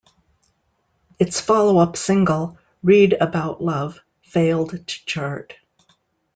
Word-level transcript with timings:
Its 1.19 1.39
follow-up 1.39 1.95
single, 1.95 2.57
"Read 2.81 3.13
About 3.13 3.61
Love" 3.63 3.99
failed 4.23 4.71
to 4.71 4.83
chart. 5.05 5.53